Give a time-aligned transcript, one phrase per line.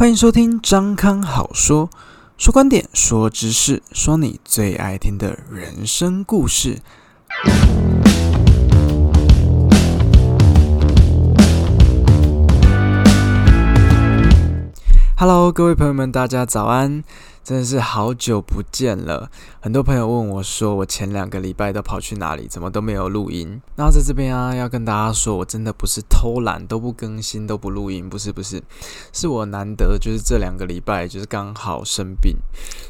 [0.00, 1.90] 欢迎收听张康好说，
[2.38, 6.78] 说观点，说知识，说你最爱听的人生故事。
[15.18, 17.04] Hello，各位朋友们，大家早安！
[17.42, 19.30] 真的是好久不见了，
[19.60, 23.60] 很多朋友问我说，我前两个礼拜都跑去哪里，怎么都没有录音？
[23.76, 28.62] 那在这边啊，要跟大家说，我真的不是偷懒，都不更新，都不录音，不是不是，
[29.12, 32.36] 是我难得就是这两个礼拜就是刚好生病，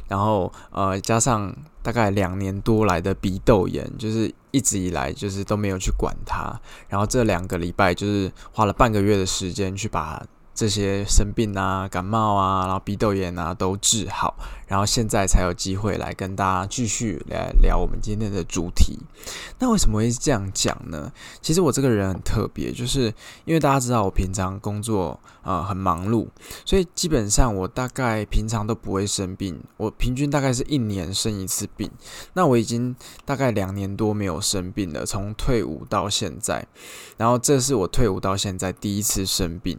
[0.09, 10.23] 然后呃加上大概两年多来的鼻窦炎，就是一直以来就是都没有去管它，然后这两个礼拜就是花了半个月的时间去把。
[10.55, 14.37] 这些生病啊、感冒啊，然后鼻窦炎啊都治好，
[14.67, 18.99] 然后现在才有机会来跟大家继续来聊我们今天的主题。
[19.59, 21.11] 那为什么会这样讲呢？
[21.41, 23.13] 其实我这个人很特别，就是
[23.45, 26.27] 因为大家知道我平常工作啊很忙碌，
[26.65, 29.59] 所以基本上我大概平常都不会生病。
[29.77, 31.91] 我平均大概是一年生一次病。
[32.35, 36.67] 那我已经大概两年多没有生病了，从退伍到现在，
[37.17, 39.79] 然后这是我退伍到现在第一次生病。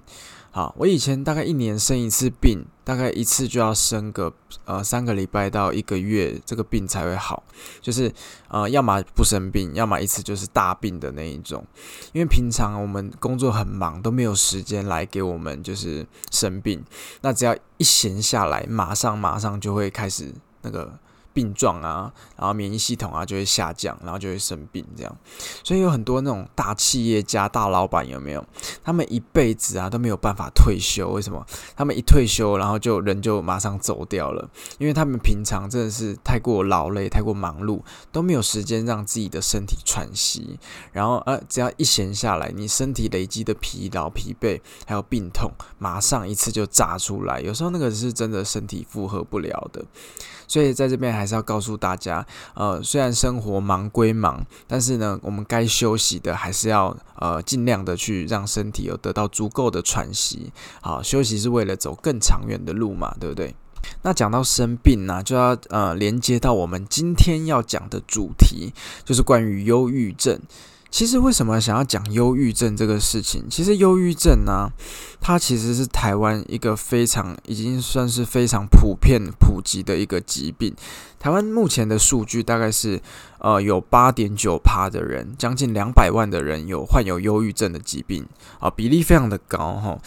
[0.54, 4.34] 好，我以前大概一年生一次病，大概一次就要生个
[4.66, 7.42] 呃三个礼拜到一个月，这个病才会好。
[7.80, 8.12] 就是
[8.50, 11.66] 呃，要么不生病，要么一次就是大病的那一种。
[12.12, 16.84] 因为平常我们工作很忙，都没有时间来给我们就是生病。
[17.22, 21.00] 那只要一闲下来，马上马上就会开始那个。
[21.34, 25.18] 病状啊，然后免疫系统啊就会下降，然后就会生病这样，
[25.64, 28.46] 所以有很多那种大企业家、大老板有没有？
[28.84, 31.46] 他们一辈子啊都没有办法退休，为什么？
[31.76, 40.60] 他们一退休，然后就人就马上走掉了，因为他们平常真的是太过劳累、太过忙碌，都没有时间让自己的身体喘息。
[40.92, 47.40] 然后呃，只要一闲下来，你身体累积的疲劳、疲惫还有病痛，马上一次就炸出来。
[47.42, 49.84] 有时候那个是真的身体负荷不了的。
[50.48, 60.52] 所以在这边还是要告诉大家，呃，虽然生活忙归忙，但是呢，我们该休息的还是要呃尽量的去让身体有得到足够的喘息。
[60.82, 63.54] 好，休息是为了走更长远的路嘛，对不对？
[64.02, 68.74] 那讲到生病呢，就要呃连接到我们今天要讲的主题，
[69.06, 70.40] 就是关于忧郁症。
[70.92, 73.46] 其实为什么想要讲忧郁症这个事情？
[73.50, 74.70] 其实忧郁症呢，
[75.22, 80.76] 它其实是台湾一个非常已经算是非常普遍普及的一个疾病。
[81.18, 83.02] 台湾目前的数据大概是，
[83.40, 88.28] 呃，有八点九趴的人，将近两百万的人有患有忧郁症的疾病
[88.60, 89.98] 啊，比例非常的高哈。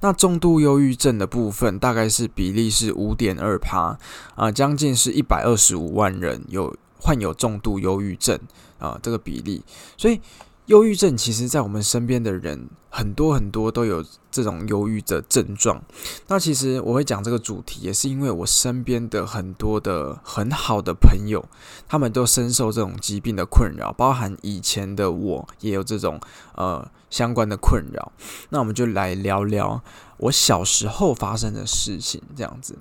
[0.00, 3.98] 那重度忧郁症的部分大概是比例是五点二趴
[4.36, 6.76] 啊，将近是一百二十五万人有
[7.08, 8.38] 患有重度忧郁症。
[8.78, 9.60] 啊，这个比例，
[9.96, 10.20] 所以
[10.66, 15.82] 忧郁症其实，在我们身边的人很多很多都有这种忧郁的症状。
[16.28, 21.44] 那其实我会讲这个主题，也是因为我身边的很多的很好的朋友，
[21.88, 26.20] 他们都深受这种疾病的困扰，包含以前的我也有这种
[26.54, 28.12] 呃相关的困扰。
[28.50, 29.82] 那我们就来聊聊
[30.18, 32.78] 我小时候发生的事情，这样子。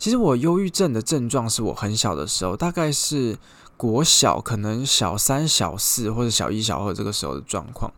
[0.00, 3.38] 其实我忧郁症的症状是我很小的时候，大概是。
[3.80, 7.90] 国小可能小三、小四或者小一、小二这个时候的状况，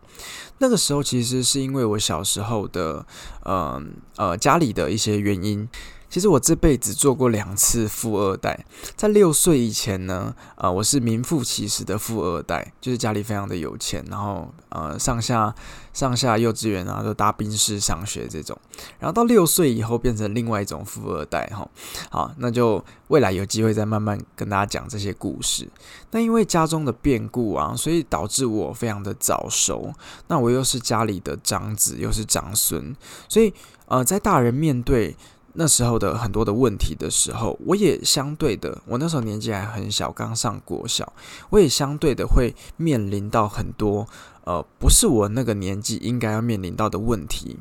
[0.59, 3.05] 那个时候其实是因为我小时候的，
[3.43, 3.83] 呃
[4.15, 5.67] 呃家里的一些原因。
[6.13, 8.63] 其实我这辈子做过两次富二代，
[8.95, 15.55] 在六岁以前呢，呃，我是名副其实的富二代，就是家里非常的有钱，然后呃上下
[15.91, 18.55] 上下幼稚园啊都搭宾士上学这种。
[18.99, 21.67] 然后到六岁以后变成另外一种富二代哈，
[22.11, 25.67] 好，那就未来有机会再慢慢跟大家讲这些故事。
[26.11, 29.91] 那因为家中的变故啊，所以导致我非常的早熟。
[30.27, 32.95] 那我又是家里的长子，又是长孙，
[33.27, 33.51] 所以
[33.87, 35.17] 呃在大人面对。
[35.53, 41.13] 那时候的很多的问题的时候，我也相对的，我那时候年纪还很小，刚上国小，
[41.49, 44.07] 我也相对的会面临到很多。
[44.45, 47.57] 呃，不是我那个年纪应该要面临到的问题，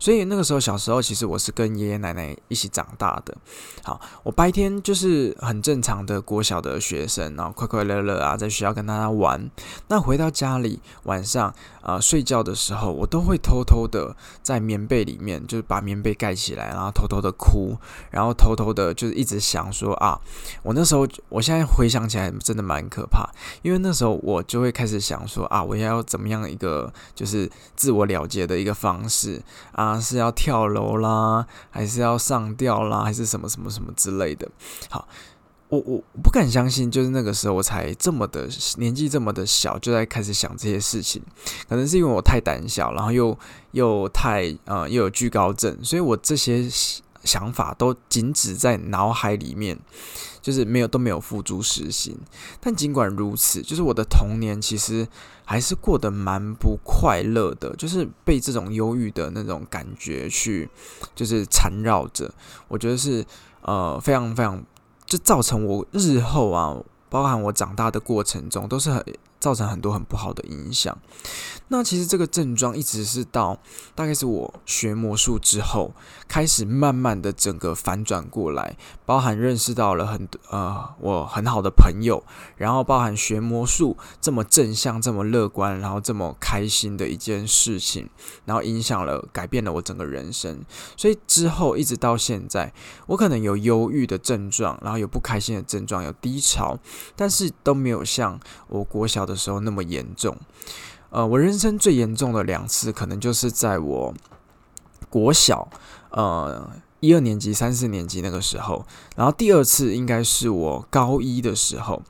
[0.00, 3.36] 所以那个时候小时候，其实我是跟爷爷奶奶一起长大的。
[3.84, 9.50] 好，我白天就是很正常的国小的学生，然后快快乐乐啊，在学校跟大家玩。
[9.88, 17.76] 那回到家里，晚上啊睡觉的时候，我都会偷偷的在棉被里面，就是把棉被盖起来，然后偷偷的哭，
[18.10, 20.18] 然后偷偷的，就是一直想说啊，
[20.62, 23.28] 我那时候，我现在回想起来，真的蛮可怕，
[23.62, 26.20] 因为那时候我就会开始想说啊，我要怎。
[26.20, 29.40] 么样一个就是自我了结的一个方式
[29.72, 29.89] 啊？
[29.98, 34.46] 是要跳楼啦，还是要上吊啦，还是什么什么什么之类的？
[34.90, 35.08] 好，
[35.68, 38.46] 我我不敢相信，就是那个时候我才这么的
[38.76, 41.22] 年纪这么的小，就在开始想这些事情。
[41.66, 43.38] 可能是因为我太胆小，然后又
[43.70, 46.68] 又太呃又有惧高症，所以我这些
[47.24, 49.78] 想法都仅止在脑海里面，
[50.40, 52.18] 就是没有都没有付诸实行。
[52.58, 55.06] 但尽管如此，就是我的童年其实
[55.50, 60.70] 还是过得蛮不快乐的，就是被这种忧郁的那种感觉去
[61.12, 62.32] 就是缠绕着。
[62.68, 63.26] 我觉得是
[63.62, 64.64] 呃非常非常。
[65.06, 66.76] 就造成我日后啊，
[67.08, 69.04] 包含我长大的过程中，都是很。
[69.40, 70.96] 造成很多很不好的影响。
[71.72, 73.56] 那其实这个症状一直是到
[73.94, 75.92] 大概是我学魔术之后，
[76.28, 78.76] 开始慢慢的整个反转过来，
[79.06, 82.22] 包含认识到了很呃我很好的朋友，
[82.56, 88.10] 然后包含学魔术这么正向、这么乐观，然后这么开心的一件事情，
[88.44, 90.64] 然后影响了、改变了我整个人生。
[90.96, 92.72] 所以之后一直到现在，
[93.06, 96.76] 我可能有忧郁的症状，然后有不开心的症状，有低潮，
[97.14, 99.29] 但是都没有像我国小。
[99.30, 100.36] 的时候那么严重，
[101.10, 104.12] 呃，我人生最严重的两次，可能就是在我
[105.08, 105.68] 国小，
[106.10, 108.84] 呃，一二年级、三四年级那个时候，
[109.16, 112.02] 然后第二次应该是我高一的时候，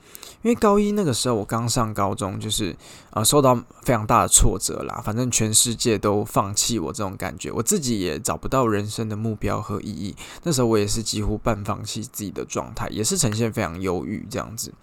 [0.43, 2.77] 因为高一那个时候我刚上高中，就是
[3.11, 14.75] 呃受到非常大的挫折啦，反正全世界都放弃我这种感觉，我自己也找不到人生的目标和意义，那时候我也是几乎半放弃自己的状态，也是呈现非常忧郁这样子，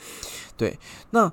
[0.56, 0.80] 对，
[1.12, 1.32] 那。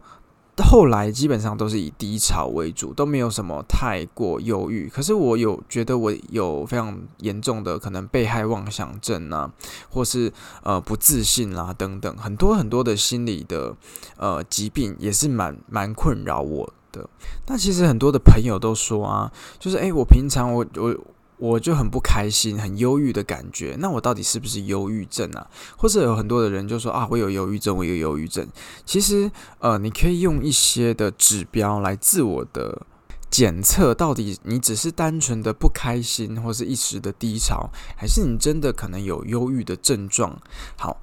[0.62, 4.88] 后来基本上都是以低潮为主，都没有什么太过忧郁。
[4.88, 9.50] 可是我有觉得我有非常严重的可能被害妄想症啊，
[9.90, 13.74] 或是呃不自信啦等等，很多很多的心理的
[14.16, 17.08] 呃疾病也是蛮蛮困扰我的。
[17.46, 20.96] 那其实很多的朋友都说啊，就是诶，我平常我我。
[21.44, 23.76] 我就很不开心，很忧郁的感觉。
[23.78, 25.46] 那我到底是不是忧郁症啊？
[25.76, 28.48] 或者有很多的人就说啊，我有忧郁症，我有忧郁症。
[28.86, 32.86] 其实，呃，你可以用一些的指标来自我的
[33.30, 40.40] 检测，到底你只是单纯的不开心，或是一时的低潮，还是你真的可能有忧郁的症状？
[40.76, 40.98] 好。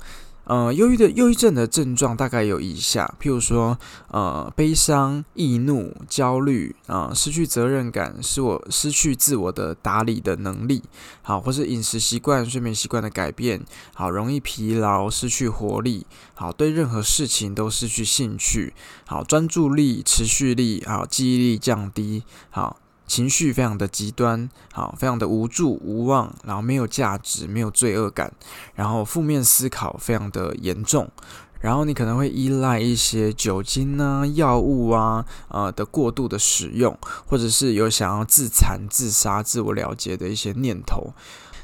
[0.52, 10.84] 呃，忧郁的忧郁症的症状大概有以下，譬如说，呃，悲伤、易怒、焦虑，啊，失去责任感，使我失去自我的打理的能力，
[11.22, 13.64] 好，或是饮食习惯、睡眠习惯的改变，
[13.96, 18.74] 好，容易疲劳、失去活力，好，对任何事情都失去兴趣，
[19.06, 22.81] 好，专注力、持续力，好，记忆力降低，好。
[23.12, 28.32] 情绪非常的极端，好，非常的无助无望，然后没有价值，没有罪恶感，
[28.74, 31.12] 然后负面思考非常的严重，
[31.60, 41.14] 然后你可能会依赖一些酒精啊、药物啊，呃的过度的使用，或者是有想要自残、自杀、自我了结的一些念头。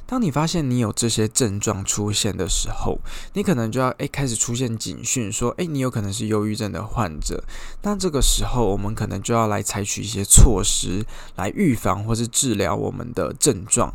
[0.07, 2.97] 当你发现你有这些症状出现的时候，
[3.33, 7.43] 你可能就要诶开始出现警讯，说诶你有可能是忧郁症的患者。
[7.83, 11.05] 那这个时候，我们可能就要来采取一些措施
[11.35, 13.93] 来预防或是治疗我们的症状。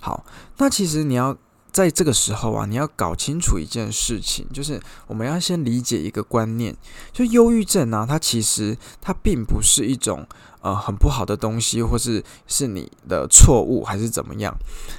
[0.00, 0.24] 好，
[0.58, 1.36] 那其实你要。
[1.72, 6.74] 在这个时候啊，你要搞清楚一件事情，就是我们要先理解一个观念，
[7.12, 10.26] 就忧郁症啊，它其实它并不是一种
[10.66, 14.52] 呃很不好的东西，或是是你的错误还是怎么样，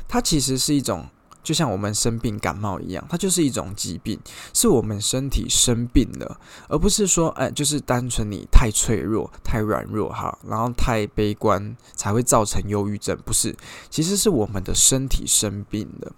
[0.08, 1.06] 它其实是一种
[1.44, 4.18] 就像我们生病感冒一样，它就是一种疾病，
[4.54, 13.54] 是我们身体生病了，而不是说哎，就是单纯你太脆弱、太软弱哈，然后太悲观才会造成忧郁症，不是，
[13.90, 16.14] 其实是我们的身体生病了。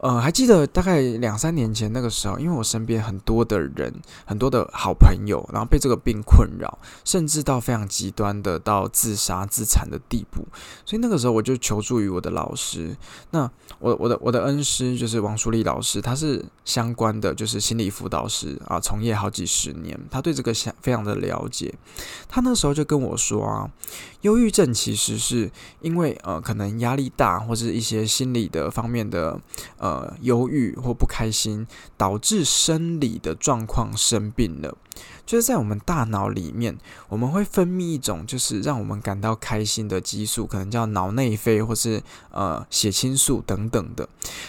[0.00, 3.92] 呃，还记得大概两三年前那个时候，因为我身边很多的人，
[4.24, 10.46] 很多的好朋友，然后被这个病困扰，甚至到非常极端的到自杀自残的地步，
[10.86, 12.96] 所以那个时候我就求助于我的老师。
[13.30, 21.74] 那我我的我的恩师就是王淑丽老师，他是相关的就是心理辅导师啊，从业好几十年，他对这个相非常的了解。
[22.26, 23.70] 他那时候就跟我说啊，
[24.22, 25.50] 忧郁症其实是
[25.80, 29.40] 因为呃可能压力大或是一些心理的方面的。
[29.78, 34.76] 呃，忧郁或不开心，导致生理的状况生病了。
[35.30, 36.76] 就是在我们大脑里面，
[37.08, 44.08] 我们会分泌一种就是让我们感到开心的激素，可能叫脑内啡，或是呃血清素等等的。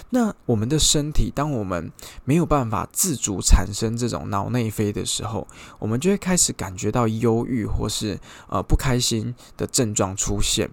[0.10, 1.92] 那我们的身体，当我们
[2.26, 5.48] 没有办法自主产生这种脑内啡的时候，
[5.78, 8.20] 我们就会开始感觉到忧郁或是
[8.50, 10.68] 呃不开心的症状出现。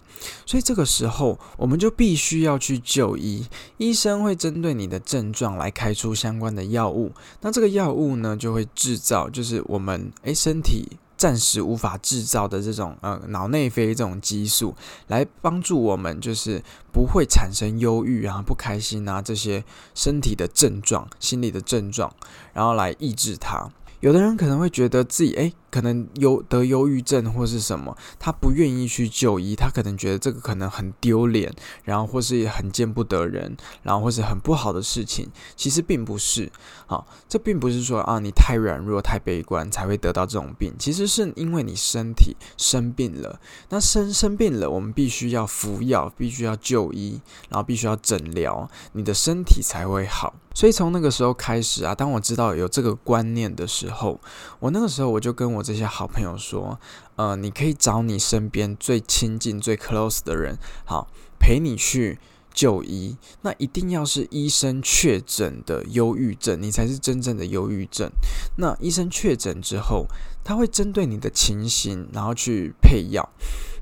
[0.47, 3.47] 所以这个时候，我们就必须要去就医，
[3.77, 7.13] 医生会针对你的症状来开出相关的药物。
[7.43, 14.77] 那这个药物呢，就会制造就是我们诶身体暂时无法制造的这种呃脑内啡这种激素，
[15.09, 16.63] 来帮助我们就是
[16.93, 19.65] 不会产生忧郁啊、不开心啊这些
[19.95, 22.15] 身体的症状、心理的症状，
[22.53, 23.71] 然后来抑制它。
[24.01, 25.53] 有的人可能会觉得自己诶。
[25.71, 36.51] 可能忧得忧郁症或是什么，他不愿意去就医，他可能觉得这个可能很丢脸，然后或是很见不得人，然后或是很不好的事情，其实并不是。
[36.87, 43.39] 好，这并不是说啊你太软弱、太悲观才会得到这种病，其实是因为你身体生病了。
[43.69, 50.35] 那生生病了，我们必须要服药，必须要就医，然后必须要诊疗，你的身体才会好。
[50.59, 54.21] 所以从那个时候开始啊，当我知道有这个观念的时候，
[54.59, 55.63] 我那个时候我就跟我。
[55.69, 56.81] 这些好朋友说，
[57.17, 61.07] 呃，你可以找你身边最亲近、最 close 的人，好
[61.39, 62.19] 陪你去
[62.55, 63.19] 就医。
[63.43, 68.11] 那一定要是医生确诊的忧郁症，你才是真正的忧郁症。
[68.57, 70.07] 那医生确诊之后，
[70.43, 73.29] 他会针对你的情形，然后去配药。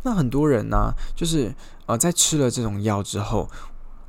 [0.03, 1.55] 那很多人呢，就是
[1.87, 3.49] 呃，在吃了这种药之后。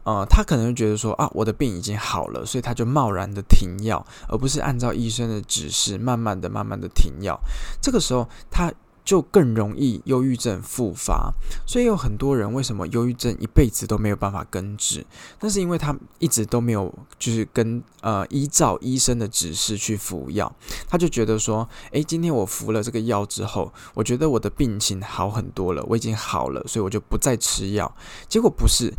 [0.08, 7.38] 呃，他可能觉得说啊，我的病已经好了，所以他就贸然的停药，而不是按照医生的指示，慢慢的、慢慢的停药。
[7.82, 8.72] 这个时候，他
[9.04, 11.34] 就更容易忧郁症复发。
[11.66, 15.06] 所以有很多人为什么忧郁症一辈子都没有办法根治？
[15.42, 20.50] 那是因为他一直都没有就是跟呃依照医生的指示去服药。
[20.88, 27.94] 他就觉得说，诶，今天我服了这个药之后，我觉得我的病情好很多了，我已经好了，所以我就不再吃药。
[28.30, 28.94] 结果不是。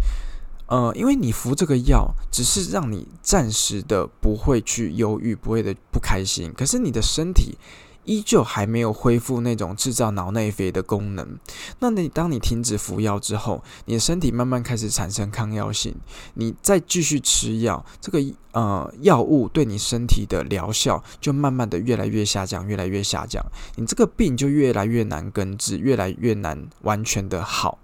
[0.68, 6.52] 呃，因为你服这个药，只是让你暂时的不会去忧郁，不会的不开心。
[6.54, 7.56] 可是你的身体
[8.04, 11.38] 依旧还没有恢复那种制造脑内啡的功能。
[11.78, 15.94] 那你当你停止服药之后，你的身体慢慢开始产生抗药性，
[16.34, 18.22] 你再继续吃药，这个
[18.52, 23.42] 呃药物对你身体的疗效就慢慢的越来越下降，越来越下降，
[23.76, 27.78] 你这个病就越来越难根治，越来越难完全的好。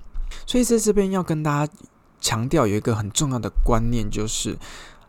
[0.47, 1.73] 所以在这边要跟大家。
[2.25, 4.57] 强调有一个很重要的观念，就是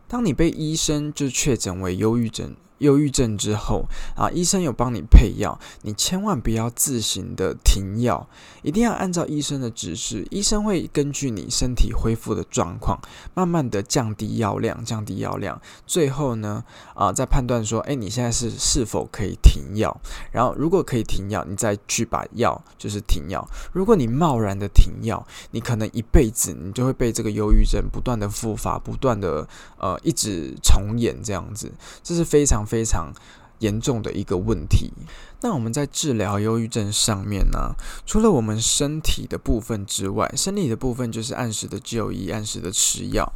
[0.05, 2.53] 当你被医生就确诊为忧郁症。
[2.86, 8.27] 忧郁症之后啊，医生有帮你配药，你千万不要自行的停药，
[8.62, 10.25] 一定要按照医生的指示。
[10.30, 13.00] 医生会根据你身体恢复的状况，
[13.34, 16.63] 慢慢的降低药量，降低药量，最后呢
[16.94, 19.96] 啊，再判断说，哎，你现在是是否可以停药？
[20.32, 23.48] 然后如果可以停药，你再去把药就是停药。
[23.74, 29.48] 如果你贸然的停药，你可能一辈子你就会被这个忧郁症不断的复发，不断的
[29.80, 31.72] 呃一直重演这样子，
[32.04, 32.63] 这是非常。
[32.65, 33.13] 非非常
[33.60, 34.91] 严重的一个问题。
[35.39, 37.74] 那我们在治疗忧郁症上面呢，
[38.05, 43.32] 除了我们身体的部分之外，生理的部分就是按时的就医、按时的吃药。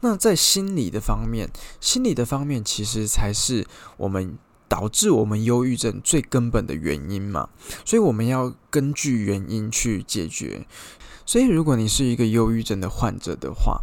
[0.00, 7.48] 那在心理的方面，心理的方面其实才是我们导致我们忧郁症最根本的原因嘛。
[7.84, 10.64] 所以我们要根据原因去解决。
[11.26, 13.82] 所以，如果你是一个忧郁症的患者的话，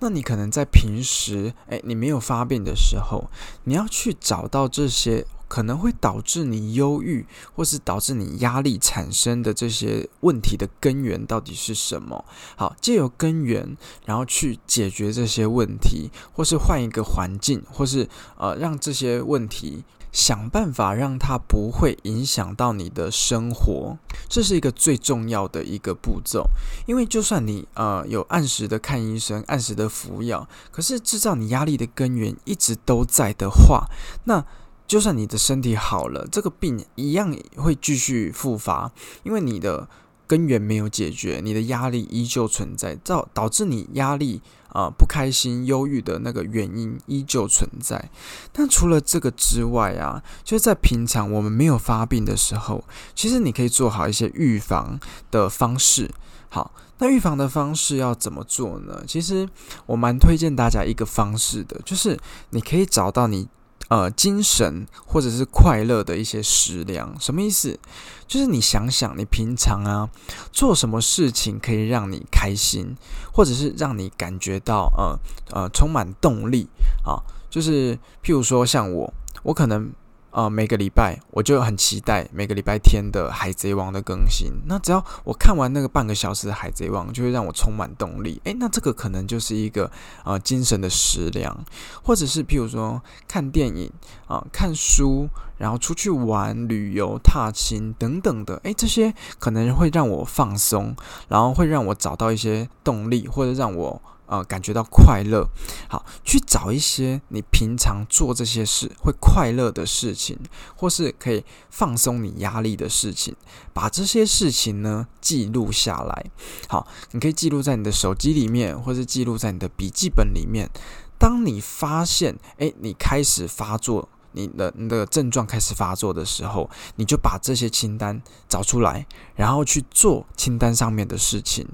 [0.00, 3.28] 那你可能在平时，诶，你没有发病的时候，
[3.64, 12.24] 你要去找到这些可能会导致你忧郁，或是导致你压力产生的这些问题的根源到底是什么？
[12.56, 19.82] 好，借由根源，然后去解决这些问题，或是换一个环境，或是呃，让这些问题。
[20.16, 23.98] 想办法让它不会影响到你的生活，
[24.30, 26.48] 这是一个最重要的一个步骤。
[26.86, 33.90] 因为就算你呃有按时的看医生，按时的服药，可是制造你压力的根源一直都在的话，
[34.24, 34.42] 那
[34.88, 38.90] 就算你的身体好了，这个病一样会继续复发，
[39.22, 39.86] 因为你的
[40.26, 44.40] 根源没有解决，你的压力依旧存在，造导致你压力。
[44.76, 48.10] 啊，不开心、忧郁的那个原因依旧存在。
[48.52, 56.10] 但除了这个之外啊，就是在平常我们没有发病的时候，其实你可以做好一些预防的方式。
[56.50, 59.02] 好，那预防的方式要怎么做呢？
[59.06, 59.48] 其实
[59.86, 62.18] 我蛮推荐大家一个方式的，就是
[62.50, 63.48] 你可以找到你。
[63.88, 67.78] 呃，精神或者是快乐的一些食粮，什么意思？
[68.26, 70.08] 就是你想想，你平常啊
[70.52, 72.96] 做什么事情可以让你开心，
[73.32, 75.18] 或者是让你感觉到呃
[75.52, 76.68] 呃充满动力
[77.04, 77.22] 啊？
[77.48, 79.12] 就是譬如说，像我，
[79.42, 79.92] 我可能。
[80.36, 84.52] 啊，每个礼拜我就很期待每个礼拜天的《海贼王》的更新。
[84.66, 88.38] 那只要我看完那个半个小时的《海贼王》，就会让我充满动力。
[88.44, 89.90] 诶，那这个可能就是一个
[90.24, 91.64] 呃精神的食粮，
[92.02, 93.90] 或者是譬如说看电影
[94.26, 95.26] 啊、看书，
[95.56, 98.60] 然后出去玩、旅游、踏青等等的。
[98.64, 100.94] 诶，这些可能会让我放松，
[101.28, 105.48] 然后会让我找到一些动力，或者让我呃感觉到快乐。
[105.88, 110.38] 好，去找一些你平常做这些事会快乐的事情，
[110.76, 113.34] 或是可以放松你压力的事情，
[113.72, 116.26] 把这些事情呢记录下来。
[116.68, 120.70] 好，你可以记录在你的手机里面，或是记录在你的笔记本里面。
[121.18, 124.08] 当你发现，诶，你开始发作。
[124.36, 131.66] 你的你的症状开始发作的时候，你就把这些清单找出来，然后去做清单上面的事情。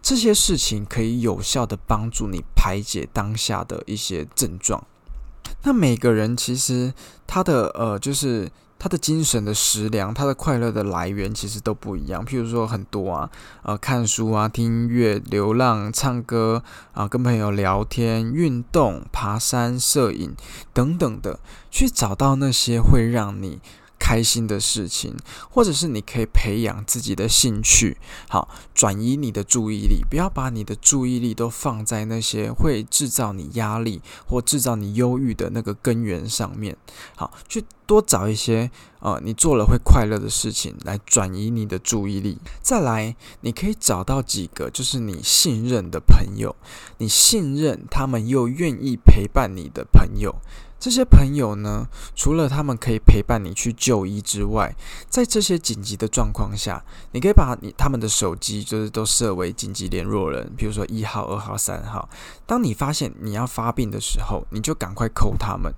[0.00, 4.86] 这些事情可以有效的帮助你排解当下的一些症状。
[5.62, 6.94] 那每个人其实
[7.26, 8.48] 他的呃，就是。
[8.80, 12.24] 他的精神的食粮，他的快乐的来源其实都不一样。
[12.24, 13.30] 譬如说很多啊，
[13.62, 16.62] 呃，看书啊，听音乐、流浪、唱歌
[16.94, 20.34] 啊，跟朋友聊天、运动、爬山、摄影
[20.72, 21.38] 等等的，
[21.70, 23.60] 去找到那些会让你。
[24.00, 25.14] 开心的事情，
[25.50, 36.76] 或者是你可以培养自己的兴趣，好转移你的注意力，不要把你的注意力都放在那些会制造你压力或制造你忧郁的那个根源上面。
[37.14, 42.38] 好，去多找一些呃你做了会快乐的事情来转移你的注意力。
[42.62, 46.56] 再来，你可以找到几个就是你信任的朋友，
[46.98, 50.34] 你信任他们又愿意陪伴你的朋友。
[50.80, 54.74] 这些朋友呢，除了他们可以陪伴你去就医之外，
[55.10, 56.82] 在这些紧急的状况下，
[57.12, 62.08] 你可以把你他们的手机就是都设为紧急联络人，比如说一号、二号、三号。
[62.46, 65.70] 当你发现你要发病的时候，你就赶快扣他们，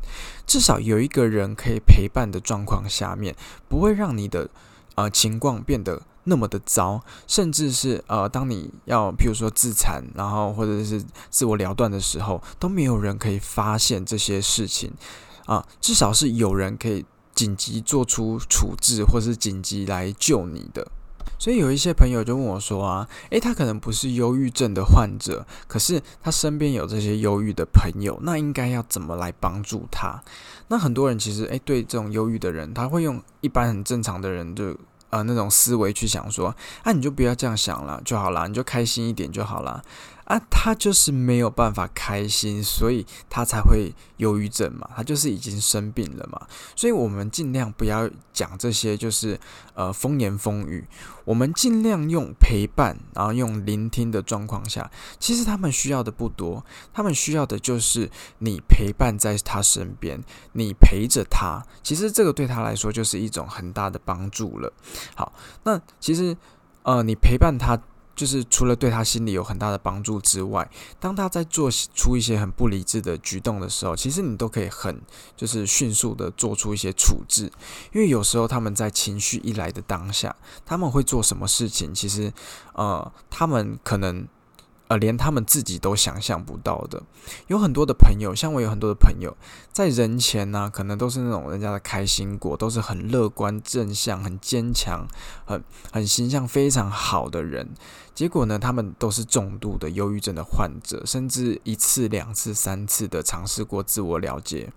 [0.46, 3.34] 至少有一个人可以陪伴的状况下面，
[3.68, 4.48] 不会让你的
[4.94, 6.00] 呃情况变得。
[6.24, 14.92] 那么的糟，甚至是呃，当你要譬如说自残，然后或者是自我了断的时候，都没有人可以发现这些事情
[15.46, 20.86] 啊，至少是有人可以紧急做出处置，或是紧急来救你的。
[21.40, 30.22] 所以有一些朋友就问我说啊，诶，他可能不是忧郁症的患者，可是他身边有这些忧郁的朋友，那应该要怎么来帮助他？
[30.68, 34.76] 那很多人其实诶，对这种忧郁的人，他会用一般很正常的人就。
[35.12, 39.82] 呃，那种思维去想说，啊，你就不要这样想了就好了，你就开心一点就好了。
[40.24, 46.46] 啊，他就是没有办法开心，所以他才会忧郁症嘛，他就是已经生病了嘛。
[46.76, 49.38] 所以我们尽量不要讲这些，就是
[49.74, 50.86] 呃风言风语。
[51.24, 61.62] 我们尽量用陪伴，然后用聆听的状况下，其实他们需要的不多，他们需要的就是你陪伴在他身边，你陪着他。
[61.82, 64.72] 其实这个对他来说就是一种很大的帮助了。
[65.14, 65.32] 好，
[65.64, 66.36] 那其实
[66.84, 67.78] 呃，你陪伴他。
[68.22, 75.02] 就是除了对他心里有很大的帮助之外，当他在做出一些很不理智的举动的时候，其实你都可以很
[75.36, 77.50] 就是迅速的做出一些处置，
[77.92, 82.32] 因为有时候他们在情绪一来的当下，他们会做什么事情，其实
[82.74, 84.28] 呃，他们可能。
[84.88, 87.02] 呃，连他们自己都想象不到的，
[87.46, 89.34] 有很多的朋友，像我有很多的朋友，
[89.72, 95.06] 在人前呢，可能都是那种人家的开心果，都是很乐观、正向、很坚强、
[95.46, 97.70] 很很形象非常好的人。
[98.14, 104.70] 结果呢，他们都是重度的忧郁症的患者，甚至一次、两次、三次的尝试过自我了解。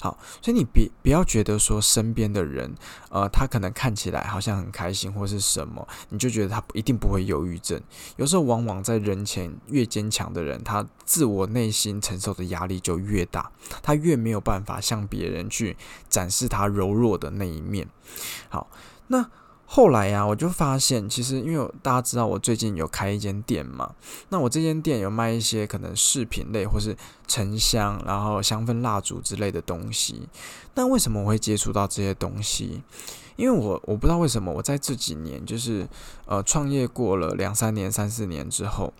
[0.00, 2.74] 好，所以你别不要觉得说身边的人，
[3.10, 7.80] 呃，他可能看起来好像很开心或是什么，你就觉得他一定不会忧郁症。
[8.16, 15.76] 有时候往往在人前越坚强的人，他自我内心承受的压力就越大，他越没有办法向别人去
[16.08, 17.88] 展示他柔弱的那一面。
[18.48, 18.68] 好，
[19.06, 19.30] 那。
[19.72, 23.94] 后来呀，我就发现，其实因为大家知道我最近有开一间店嘛，
[24.30, 26.96] 那我这间店有卖一些可能饰品类或是
[27.28, 30.28] 沉香，然后香氛蜡烛之类的东西。
[30.74, 32.82] 那为什么我会接触到这些东西？
[33.40, 35.88] 因为我我不知道为什么我在这几年就是
[36.26, 38.92] 呃创业过了两三年三四年之后，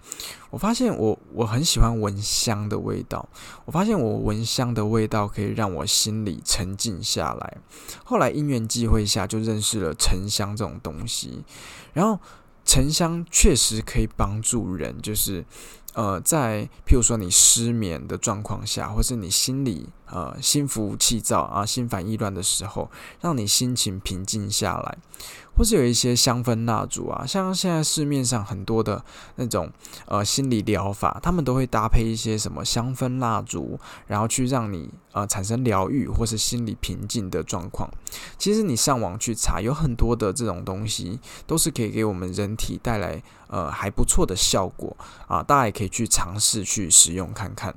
[0.48, 3.28] 我发现我我很喜欢闻香的味道。
[3.66, 7.58] 我发现我闻香的味道可以让我心里沉静下来。
[8.02, 11.44] 后来因缘际会下就认识了沉香这种东西，
[11.92, 12.18] 然后
[12.64, 15.44] 沉香确实可以帮助人，就是。
[15.94, 24.98] 呃，在譬如说你失眠的状况下，或是你心里呃心浮气躁啊、心烦意乱的时候，让你心情平静下来。
[25.56, 29.70] 或是有一些香氛蜡烛啊，像现在市面上很多的那种
[30.06, 37.90] 呃心理疗法，他们都会搭配一些什么香氛蜡烛，然后去让你呃产生疗愈或是心理平静的状况。
[38.38, 44.96] 其实你上网去查，有很多的这种东西都是可以给我们人体带来呃还不错的效果
[45.28, 47.74] 啊，大家也可以去尝试去使用看看。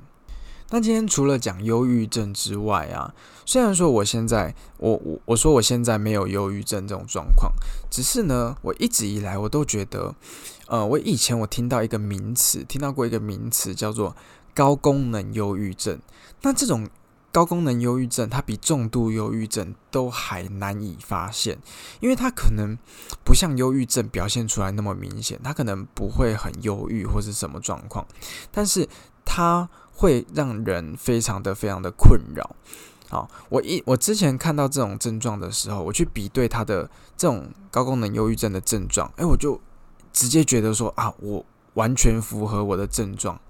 [0.70, 7.52] 那今天除了讲忧郁症之外啊，虽然说我现在我我我说我现在没有忧郁症这种状况，
[7.90, 10.14] 只是呢，我一直以来我都觉得，
[10.66, 14.16] 呃，我以前我听到一个名词，听到过一个名词叫做
[14.54, 16.00] 高功能忧郁症。
[16.42, 16.88] 那这种
[17.34, 21.58] 高功能忧郁症，它比重度忧郁症都还难以发现，
[21.98, 22.78] 因为它可能
[23.24, 28.06] 不像忧郁症表现出来那么明显，它可能不会很忧郁或是什么状况，
[28.52, 28.88] 但是
[29.24, 32.54] 它会让人非常的非常的困扰。
[33.08, 39.60] 好，我一我之前看到这种症状的时候，我去比对他的这种高功能忧郁症的症状，诶，我就
[40.12, 41.44] 直接觉得说啊，我
[41.74, 43.40] 完全符合我的症状。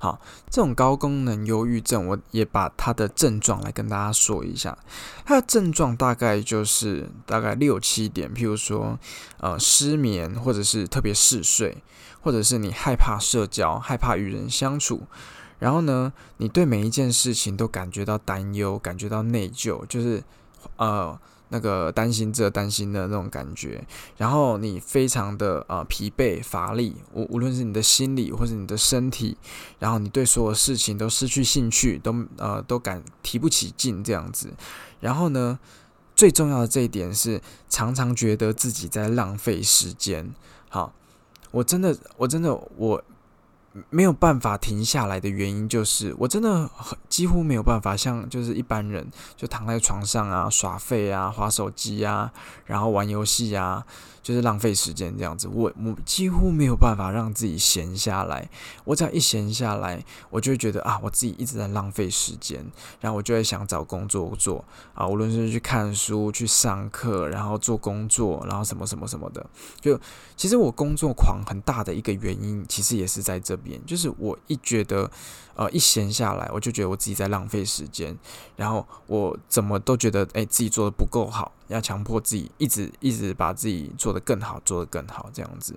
[0.00, 4.78] 好，这种高功能忧郁症，我也把它的症状来跟大家说一下。
[5.24, 8.96] 它的症状大概就是大概六七点，譬如说，
[9.38, 11.78] 呃，失眠，或者是特别嗜睡，
[12.20, 15.02] 或者是你害怕社交，害怕与人相处。
[15.58, 20.22] 然后呢，你对每一件事情都感觉到担忧，感觉到内疚，就是
[20.76, 21.18] 呃
[21.50, 23.84] 那个担心这担心的那种感觉。
[24.16, 29.36] 然后你非常的呃疲惫乏力，无无论是你的心理或者你的身体，
[29.78, 34.52] 然后你对所有事情都失去兴趣，都呃都感提不起劲这样子。
[35.00, 35.58] 然后呢，
[36.14, 40.34] 最重要的这一点是，常常觉得自己在浪费时间。
[40.68, 40.92] 好，
[41.50, 43.04] 我真的，我真的，我。
[43.90, 46.68] 没有办法停下来的原因，就是我真的
[47.08, 52.32] 几乎没有办法像就是一般人，就躺在床上啊耍废啊划手机啊，
[52.66, 53.84] 然后玩游戏啊。
[54.28, 58.46] 就是浪费时间这样子，我我几乎没有办法让自己闲下来。
[58.84, 62.62] 我只要一闲下来，我就会觉得啊，我自己一直在浪费时间，
[63.00, 64.62] 然后我就会想找工作做
[64.92, 69.46] 啊，无论是去看书、去上课，然后做工作，然后什么什么什么的。
[69.80, 69.98] 就
[70.36, 75.10] 其实我工作狂很大的一个原因，其实也是在这边，就是我一觉得。
[75.58, 78.16] 呃，一闲下来，我就觉得我自己在浪费时间，
[78.54, 85.76] 然后我怎么都觉得，哎，自己做的不够好，要强迫自己一直一直把自己做的更好，做的更好这样子。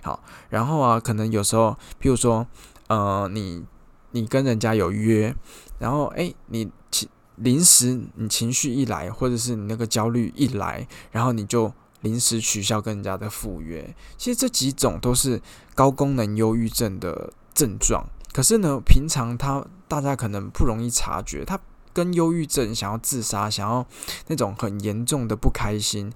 [0.00, 2.46] 好，然后啊，可能有时候，譬如说，
[2.86, 3.64] 呃，你
[4.12, 5.34] 你跟人家有约，
[5.80, 13.92] 然后哎，你情临时你情绪一来，或者是你那个焦虑一来，然后你就临时取消跟人家的赴约。
[14.16, 15.42] 其实这几种都是
[15.74, 18.06] 高功能忧郁症的症状。
[18.36, 21.58] 可是呢，平常他大家可能不容易察觉，他
[21.94, 23.86] 跟忧郁症、想要自杀、想要
[24.26, 26.12] 那种很严重的不开心，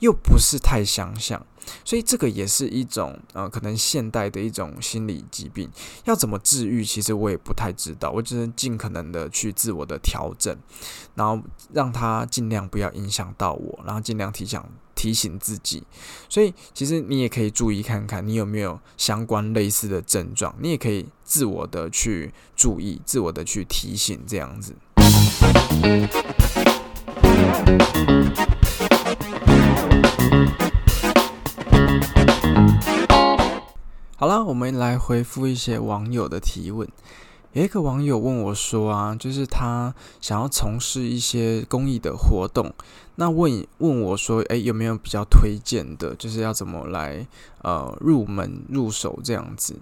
[0.00, 1.46] 又不是太相像，
[1.82, 5.70] 所以这个也是一种呃，可能现代的一种心理疾病。
[6.04, 10.54] 要怎么治愈，其实我也不太知道，我只能尽可能的去自我的调整，
[11.14, 14.60] 然后让他尽量不要影响到我，然后尽量提醒。
[14.94, 15.82] 提醒自己，
[16.28, 24.74] 所以其实你也可以注意看看，你有没有相关类似的症状，你也可以自我的去注意，自我的去提醒，这样子。
[34.16, 36.88] 好了，我们来回复一些网友的提问。
[37.54, 42.72] 有一个网友问我说：“啊，就是他想要从事一些公益的活动，
[43.22, 46.12] 那问问我说，诶，有没有比较推荐的？
[46.16, 47.24] 就是要怎么来
[47.62, 49.76] 呃入门入手这样子？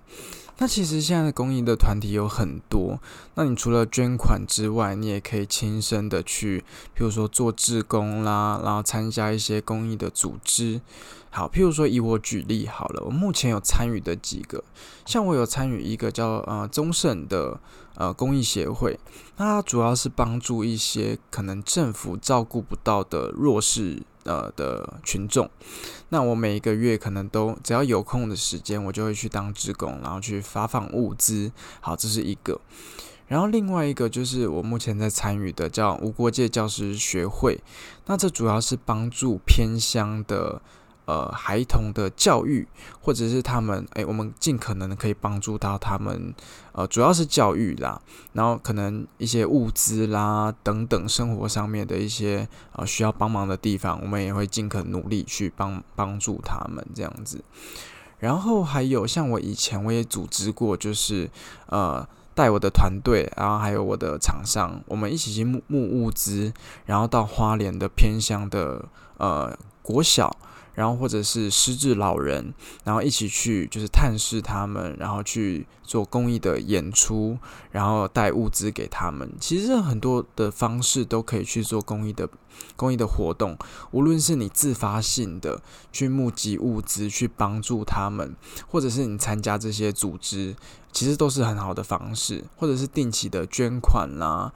[0.59, 3.01] 那其实现在的公益的团体有很多，
[3.37, 10.83] 那你除了捐款之外，你也可以亲身的去，比如说做志工啦，然后参加一些公益的组织。”
[11.33, 14.63] 好，譬如说以我举例好了，我目前有参与的几个，
[15.07, 17.59] 像我有参与一个叫呃中盛的
[18.01, 18.99] 呃公益协会，
[19.37, 25.51] 那它主要是帮助一些可能政府照顾不到的弱势呃的群众，
[26.09, 31.53] 那我每一个月可能都只要有空的时间，我就会去当职工，然后去发放物资。
[31.83, 32.59] 好，这是一个，
[33.27, 37.63] 然后另外一个就是我目前在参与的叫无国界教师学会，
[38.07, 40.63] 那这主要是帮助偏乡的。
[41.11, 42.65] 呃，孩童的教育，
[43.03, 46.33] 或者是他们，诶，我们尽可能的可以帮助到他们，
[46.71, 48.01] 呃，主要是教育啦，
[48.33, 52.47] 然后可能一些物资啦等等生活上面的一些
[52.77, 57.43] 呃需要帮忙的地方，我们也会尽可努力去帮帮助他们这样子。
[58.21, 61.29] 然后还有像我以前我也组织过，就是
[61.67, 66.53] 呃带我的团队，然后还有我的厂商，我们一起去募募物资，
[66.87, 68.85] 然后到花莲的偏乡的
[69.19, 70.31] 呃国小。
[70.81, 77.37] 然后或者是失智老人，然后一起去就是探视他们，然后去做公益的演出，
[77.71, 79.31] 然后带物资给他们。
[79.39, 82.27] 其实很多的方式都可以去做公益的
[82.77, 83.59] 公益的活动，
[83.91, 85.61] 无论是你自发性的
[85.93, 88.35] 去募集物资去帮助他们，
[88.67, 90.57] 或者是你参加这些组织，
[90.93, 94.27] 其实都是很好的方式，或者是定期的捐款啦。
[94.27, 94.53] 啊，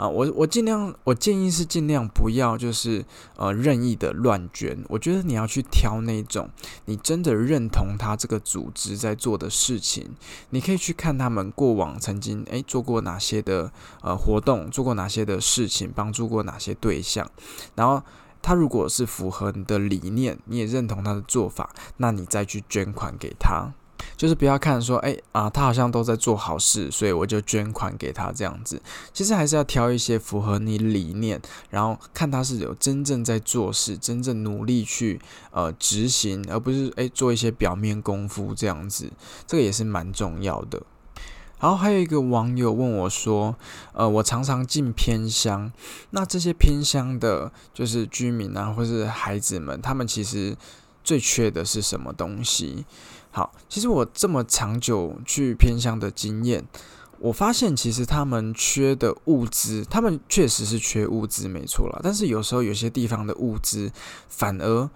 [0.00, 3.04] 啊我我尽量，我建议是尽量不要就是
[3.36, 4.82] 呃任意的乱捐。
[4.88, 6.48] 我觉得你要去挑那种
[6.86, 10.12] 你真的认同他这个组织在做的事情，
[10.48, 17.30] 你可以去看他们过往曾经诶做过哪些的呃活动，做过哪些的事情，帮助过哪些对象，
[17.74, 18.02] 然后
[18.40, 23.74] 他如果是符合你的理念，你也认同他的做法，那你再去捐款给他。
[24.16, 28.80] 就是不要看说，哎啊，他好像都在做好事，所以我就捐款给他这样子。
[29.12, 39.10] 其实还是要挑一些符合你理念，然后看他是有真正在做事，真正努力去呃执行，而不是哎做一些表面功夫这样子。
[39.46, 40.82] 这个也是蛮重要的。
[41.58, 43.54] 然后还有一个网友问我说，
[43.92, 45.70] 呃，我常常进偏乡，
[46.08, 50.56] 那这些偏乡的，就是居民啊，或是孩子们，他们其实
[51.04, 52.86] 最缺的是什么东西？
[53.32, 56.64] 好，其实我这么长久去偏乡的经验，
[57.20, 62.00] 我发现其实他们缺的物资，他们确实是缺物资，没错啦。
[62.02, 63.92] 但是有时候有些地方的物资
[64.28, 64.90] 反而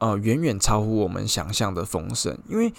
[0.00, 2.70] 呃远远超乎我们想象的丰盛，因为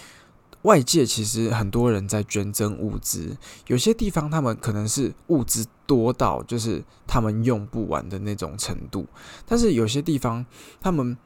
[0.61, 9.07] 外界其实很多人在捐赠物资，有些地方他们可能是物资多到就是他们用不完的那种程度，
[9.47, 10.45] 但是有些地方
[10.79, 11.17] 他们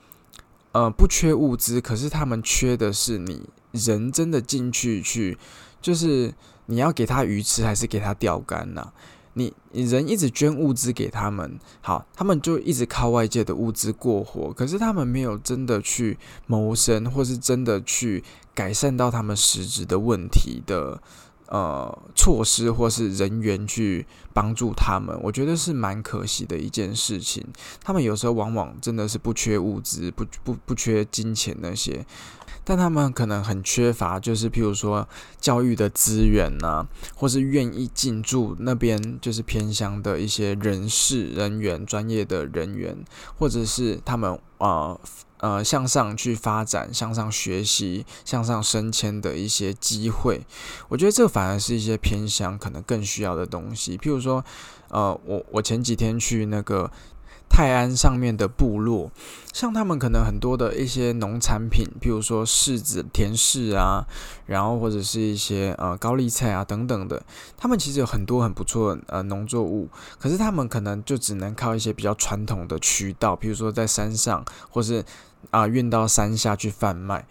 [0.71, 3.49] 呃不缺物资，可是他们缺的是你。
[3.73, 5.37] 人真的进去去，
[5.81, 6.33] 就是
[6.67, 8.93] 你要给他鱼吃，还是给他钓竿呢？
[9.33, 21.01] 你你人一直捐物资给他们，好，他们就一直靠外界的物资过活，可是他们没有真的去谋生，或是真的去改善到他们实质的问题的。
[21.47, 27.45] 呃，措施或是人员去帮助他们，我觉得是蛮可惜的一件事情。
[27.83, 32.05] 他们有时候往往真的是不缺物资，不不不缺金钱那些，
[32.63, 35.07] 但他们可能很缺乏，就是譬如说
[35.39, 42.97] 教育的资源呐，或是愿意进驻那边就是偏乡的一些人事人员、专业的人员，
[43.37, 44.97] 或者是他们啊。
[45.43, 50.39] 呃向上去发展、向上学习、向上升迁的一些机会，
[50.87, 53.97] 我觉得这反而是一些偏向可能更需要的东西。
[53.97, 54.45] 譬如说，
[54.87, 56.89] 呃，我我前几天去那个。
[57.55, 59.11] 泰安上面的部落，
[59.53, 64.03] 像他们可能很多的一些农产品，譬如说柿子、甜柿啊，
[64.47, 67.21] 然后或者是一些呃高丽菜啊等等的，
[67.55, 75.05] 他们其实有很多很不错的呃农作物，可是他们可能就只能靠一些比较传统的渠道，譬如说在山上，或是
[75.51, 77.25] 啊运到山下去贩卖。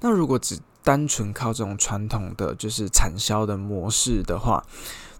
[0.00, 4.64] 那如果只单纯靠这种传统的就是产销的模式的话，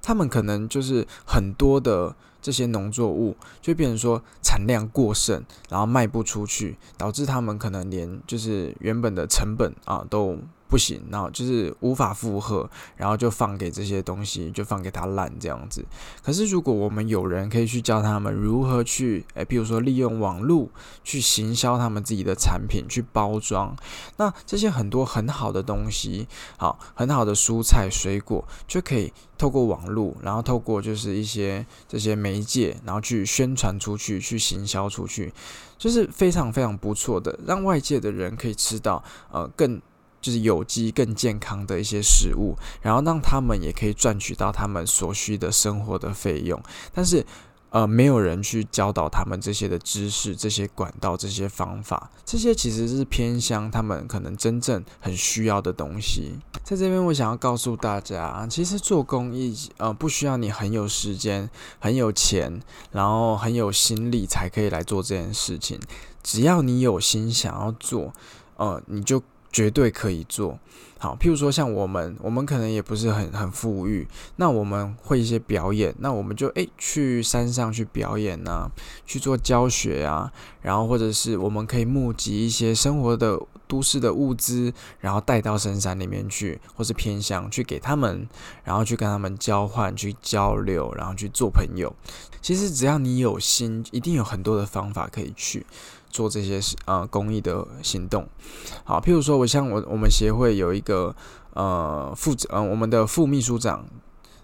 [0.01, 2.15] 他们可能就是很多的。
[2.43, 10.37] 这些农作物就变成说产量过剩，然后卖不出去，导致他们可能连就是原本的成本啊都。
[10.73, 15.85] 不行，然后就是无法负荷，然后就放给这些东西，就放给他烂这样子。
[16.23, 20.71] 可是如果我们有人可以去教他们如何去，诶，比如说利用网络
[21.05, 23.77] 去行销他们自己的产品，去包装，
[24.17, 35.35] 那这些很多很好的东西，好，很好的蔬菜水果，就可以透过网络，然后透过就是一些这些媒介，然后去宣传出去，去行销出去，
[35.77, 39.79] 就是非常非常不错的，让外界的人可以吃到，呃，更。
[40.23, 46.59] 就是有机更健康的一些食物，然后让他们也可以赚取到他们所需的生活的费用。
[46.95, 47.27] 但是，
[47.71, 56.35] 呃，没有人去教导他们这些的知识、这些管道、这些方法，这些其实是偏向他们可能真正很需要的东西。
[56.63, 61.49] 在这边，我想要告诉大家，其实做公益，呃，不需要你很有时间、
[61.81, 62.61] 很有钱，
[62.93, 65.81] 然后很有心力才可以来做这件事情。
[66.23, 68.13] 只要你有心想要做，
[68.57, 69.23] 呃，你就。
[69.53, 70.59] 绝对可以做
[70.99, 78.69] 好，譬如说像我们，我们可能也不是很很富裕，那我们会一些表演，那我们就诶去山上去表演呐，
[79.05, 83.37] 去做教学啊，然后或者是我们可以募集一些生活的
[83.67, 88.29] 都市的物资，然后带到深山里面去，或是偏乡去给他们，
[88.63, 91.93] 然后去跟他们交换、去交流，然后去做朋友。
[92.41, 95.67] 其实只要你有心，一定有很多的方法可以去。
[96.13, 98.29] 做这些呃公益的行动，
[98.85, 101.17] 好，譬如说，我像我我们协会有一个
[101.55, 103.85] 呃副嗯我们的副秘书长，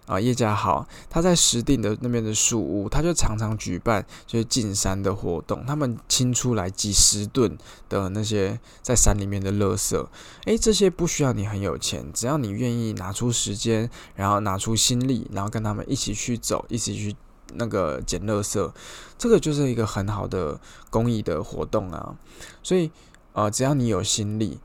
[0.07, 7.59] 啊，叶家豪他在石定的那边的树屋，他就常常举办就是进山的活动，他们清出来几十吨
[7.90, 10.02] 的那些在山里面的垃圾，
[10.46, 17.14] 诶，这些不需要你很有钱，只要你愿意拿出时间，然后拿出心力，然后跟他们一起去走，一起去
[17.54, 18.72] 那个捡垃圾，
[19.16, 22.16] 这个就是一个很好的公益的活动啊，
[22.62, 22.90] 所以
[23.32, 24.58] 呃，只要你有心力。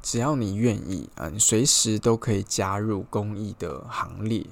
[0.00, 4.46] 只要你愿意啊，你随时都可以加入公益的行列。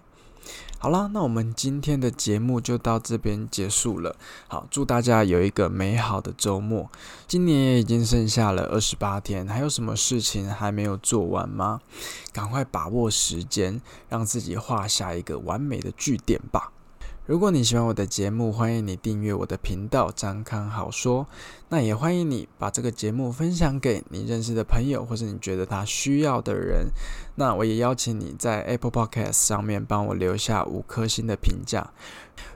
[0.79, 4.17] 好啦，那我们今天的节目就到这边结束了。
[4.49, 6.91] 好，祝大家有一个美好的周末。
[7.29, 11.81] 今年也已经剩下了二十八天，还有什么事情还没有做完吗？
[12.33, 16.73] 赶快把握时间，让自己画下一个完美的句点吧。
[17.27, 21.27] 如果你喜欢我的节目，欢迎你订阅我的频道张康好说。
[21.71, 26.87] 那也欢迎你把这个节目分享给你认识的朋友，或是你觉得他需要的人。
[27.35, 31.91] 那我也邀请你在 Apple Podcast 上面帮我留下五颗星的评价。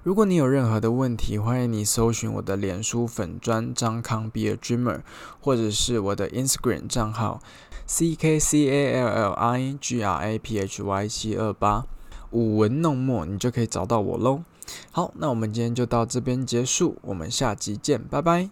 [0.04, 5.00] 如果你有任何的问题，欢迎你搜寻我的脸书粉砖张康 Be a Dreamer，
[5.40, 7.42] 或者是我的 Instagram 账号
[7.86, 11.86] C K C A L L I G R A P H Y 七二八，
[12.30, 14.44] 舞文弄墨，你就可以找到我喽。
[14.90, 18.48] 好那我们今天就到这边结束我们下集见拜拜。